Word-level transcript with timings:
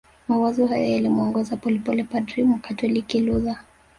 Mawazo 0.27 0.65
hayo 0.67 0.85
yalimuongoza 0.91 1.57
polepole 1.57 2.03
padri 2.03 2.43
mkatoliki 2.43 3.19
Luther 3.21 3.59